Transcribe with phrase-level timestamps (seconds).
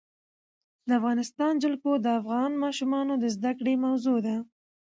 [0.87, 4.35] د افغانستان جلکو د افغان ماشومانو د زده کړې موضوع ده.